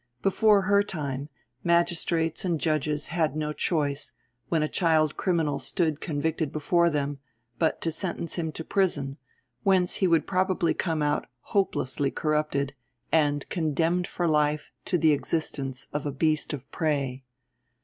[0.23, 1.29] Before her time,
[1.63, 4.13] magistrates and judges had no choice,
[4.49, 7.19] when a child criminal stood convicted before them,
[7.59, 9.17] but to sentence him to prison,
[9.61, 12.73] whence he would probably come out hopelessly corrupted
[13.11, 17.23] and condemned for life to the existence of a beast of prey.